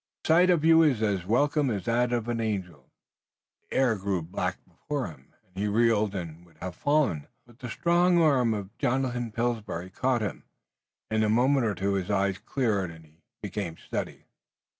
[0.23, 2.89] The sight of you is as welcome as that of an angel!"
[3.69, 7.69] The air grew black before him, and he reeled and would have fallen, but the
[7.69, 10.45] strong arm of Jonathan Pillsbury caught him.
[11.11, 14.25] In a moment or two his eyes cleared and he became steady.